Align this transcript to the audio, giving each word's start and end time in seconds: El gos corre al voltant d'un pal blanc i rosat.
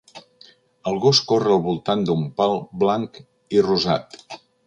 El 0.91 0.95
gos 1.03 1.19
corre 1.31 1.51
al 1.57 1.61
voltant 1.67 2.01
d'un 2.09 2.25
pal 2.41 2.57
blanc 2.85 3.23
i 3.59 3.63
rosat. 3.69 4.19